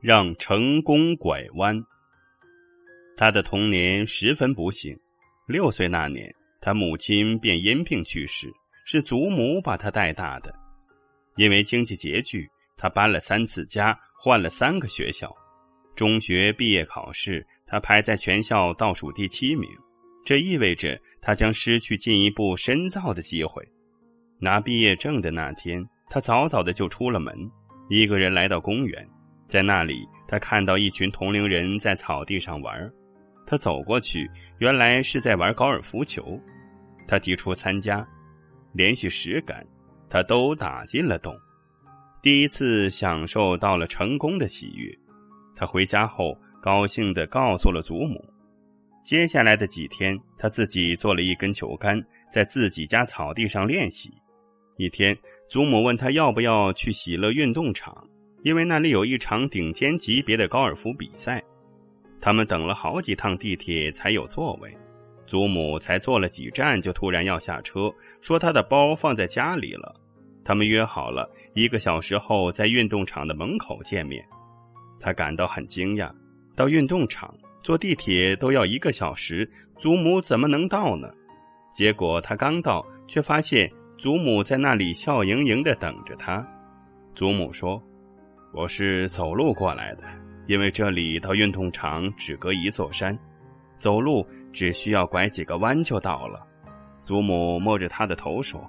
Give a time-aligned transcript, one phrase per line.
[0.00, 1.82] 让成功拐弯。
[3.16, 4.96] 他的童年十分不幸，
[5.46, 8.48] 六岁那年，他母亲便因病去世，
[8.84, 10.54] 是祖母把他带大的。
[11.36, 15.34] 因为经济拮据，他搬了三次家，换了三个学校。
[15.96, 19.68] 中学毕业考试，他排在全校倒数第七名，
[20.24, 23.66] 这意味着他将失去进一步深造的机会。
[24.40, 27.34] 拿毕业证的那天，他早早的就出了门，
[27.88, 29.04] 一个人来到公园，
[29.48, 32.90] 在那里，他看到一群同龄人在草地上玩，
[33.46, 36.38] 他走过去，原来是在玩高尔夫球。
[37.06, 38.06] 他提出参加，
[38.72, 39.64] 连续十杆。
[40.10, 41.38] 他都打进了洞，
[42.22, 44.90] 第一次享受到了成功的喜悦。
[45.54, 48.18] 他回家后高兴地告诉了祖母。
[49.04, 52.02] 接下来的几天，他自己做了一根球杆，
[52.32, 54.10] 在自己家草地上练习。
[54.78, 55.14] 一天，
[55.50, 58.02] 祖母问他要不要去喜乐运动场，
[58.48, 61.44] 因为那里有一场顶尖级别的高尔夫比赛。
[62.18, 64.74] 他们等了好几趟地铁才有座位，
[65.26, 67.92] 祖母才坐了几站就突然要下车。
[68.22, 69.94] 说他的包放在家里了，
[70.42, 74.24] 他们约好了一个小时后在运动场的门口见面。
[74.98, 76.10] 他感到很惊讶，
[76.56, 79.46] 到运动场坐地铁都要一个小时，
[79.76, 81.06] 祖母怎么能到呢？
[81.74, 86.42] 结果他刚到，却发现祖母在那里笑盈盈地等着他。
[87.14, 87.82] 祖母说
[88.52, 90.04] ：“我是走路过来的，
[90.46, 93.16] 因为这里到运动场只隔一座山，
[93.78, 96.40] 走路只需要拐几个弯就到了。”
[97.04, 98.60] 祖母摸着他的头说：“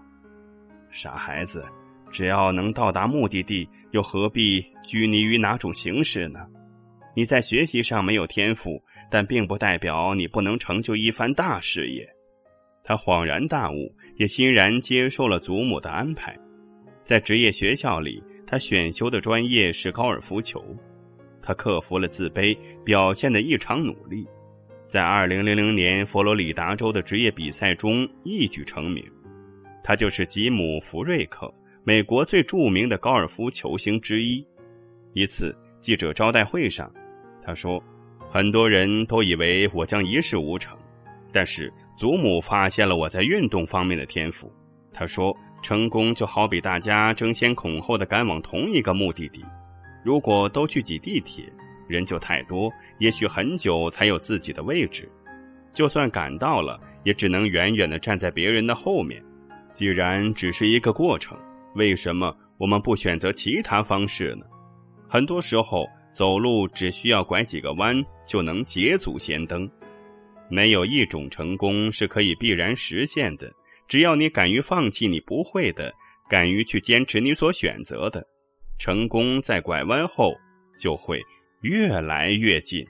[0.92, 1.66] 傻孩子，
[2.12, 6.40] 只要能到达目的地，又何必拘泥于哪种形式呢？
[7.16, 12.08] 你在学习上没有天赋，但并不代表你不能成就一番大事业。”
[12.84, 16.38] 他恍然大悟，也欣然接受了祖母的安排。
[17.04, 20.60] 在职业学校里，他选修的专业是高尔夫球。
[21.40, 24.28] 他克服了自卑，表现的异常努力。
[24.88, 29.06] 在二零零零年佛罗里达州的职业比赛中一举成名，
[29.84, 34.44] 他就是吉姆·福瑞克，美国最著名的高尔夫球星之一。
[35.14, 36.92] 一次记者招待会上，
[37.46, 37.80] 他说
[38.32, 40.76] ：“很多人都以为我将一事无成，
[41.32, 44.52] 但是祖母发现了我在运动方面的天赋。”
[44.92, 49.44] 他说：“成功就好比大家争先恐后的赶往同一个目的地，
[50.04, 51.46] 如果都去挤地铁。”
[51.90, 55.10] 人就太多，也许很久才有自己的位置。
[55.74, 59.20] 就算赶到了，也只能远远的站在别人的后面。
[59.74, 61.36] 既然只是一个过程，
[61.74, 64.46] 为什么我们不选择其他方式呢？
[65.08, 67.96] 很多时候，走路只需要拐几个弯
[68.28, 69.68] 就能捷足先登。
[70.48, 73.52] 没有一种成功是可以必然实现的。
[73.90, 75.92] 只要你敢于放弃你不会的，
[76.30, 78.24] 敢于去坚持你所选择的，
[78.78, 80.34] 成功在拐弯后
[80.80, 81.20] 就会。
[81.62, 82.86] 越来越近。